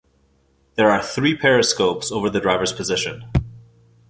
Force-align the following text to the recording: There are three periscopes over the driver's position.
There 0.77 0.89
are 0.89 1.03
three 1.03 1.37
periscopes 1.37 2.11
over 2.11 2.27
the 2.27 2.39
driver's 2.39 2.73
position. 2.73 3.23